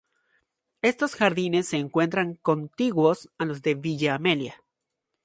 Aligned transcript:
Estos 0.81 1.13
jardines 1.13 1.67
se 1.67 1.77
encuentran 1.77 2.33
contiguos 2.33 3.29
a 3.37 3.45
los 3.45 3.61
de 3.61 3.75
Villa 3.75 4.15
Amelia. 4.15 4.63